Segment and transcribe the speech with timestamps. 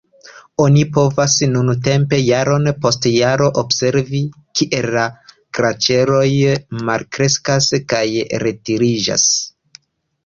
[0.63, 4.23] Oni povas nuntempe jaron post jaro observi,
[4.61, 5.05] kiel la
[5.59, 6.25] glaĉeroj
[6.89, 8.03] malkreskas kaj
[8.47, 9.31] retiriĝas.